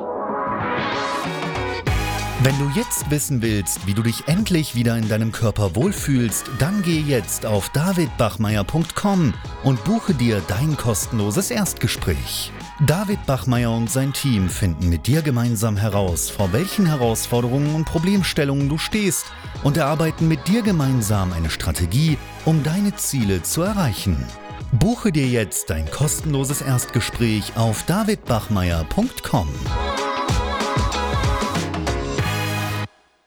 Wenn 2.41 2.57
du 2.57 2.71
jetzt 2.73 3.11
wissen 3.11 3.41
willst, 3.41 3.85
wie 3.85 3.93
du 3.93 4.01
dich 4.01 4.29
endlich 4.29 4.73
wieder 4.73 4.97
in 4.97 5.09
deinem 5.09 5.33
Körper 5.33 5.75
wohlfühlst, 5.75 6.49
dann 6.57 6.81
geh 6.83 7.01
jetzt 7.01 7.45
auf 7.45 7.67
davidbachmeier.com 7.69 9.33
und 9.63 9.83
buche 9.83 10.13
dir 10.13 10.41
dein 10.47 10.77
kostenloses 10.77 11.51
Erstgespräch. 11.51 12.53
David 12.85 13.25
Bachmeier 13.25 13.71
und 13.71 13.91
sein 13.91 14.13
Team 14.13 14.47
finden 14.47 14.87
mit 14.87 15.05
dir 15.05 15.21
gemeinsam 15.21 15.75
heraus, 15.75 16.29
vor 16.29 16.53
welchen 16.53 16.85
Herausforderungen 16.85 17.75
und 17.75 17.83
Problemstellungen 17.83 18.69
du 18.69 18.77
stehst 18.77 19.25
und 19.65 19.75
erarbeiten 19.75 20.29
mit 20.29 20.47
dir 20.47 20.61
gemeinsam 20.61 21.33
eine 21.33 21.49
Strategie, 21.49 22.17
um 22.45 22.63
deine 22.63 22.95
Ziele 22.95 23.43
zu 23.43 23.61
erreichen. 23.61 24.23
Buche 24.71 25.11
dir 25.11 25.27
jetzt 25.27 25.69
dein 25.69 25.89
kostenloses 25.89 26.61
Erstgespräch 26.61 27.57
auf 27.57 27.83
davidbachmeier.com. 27.83 29.47